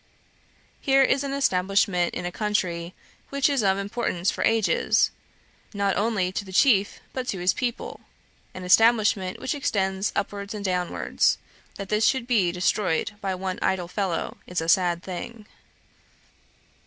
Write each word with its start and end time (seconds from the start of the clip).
Here 0.79 1.03
is 1.03 1.23
an 1.23 1.31
establishment 1.31 2.15
in 2.15 2.25
a 2.25 2.31
country, 2.31 2.95
which 3.29 3.47
is 3.47 3.61
of 3.61 3.77
importance 3.77 4.31
for 4.31 4.43
ages, 4.43 5.11
not 5.75 5.95
only 5.95 6.31
to 6.31 6.43
the 6.43 6.51
chief 6.51 6.99
but 7.13 7.27
to 7.27 7.37
his 7.39 7.53
people; 7.53 7.99
an 8.55 8.63
establishment 8.63 9.39
which 9.39 9.53
extends 9.53 10.11
upwards 10.15 10.55
and 10.55 10.65
downwards; 10.65 11.37
that 11.75 11.89
this 11.89 12.07
should 12.07 12.25
be 12.25 12.51
destroyed 12.51 13.11
by 13.21 13.35
one 13.35 13.59
idle 13.61 13.87
fellow 13.87 14.37
is 14.47 14.59
a 14.59 14.67
sad 14.67 15.03
thing.' 15.03 15.45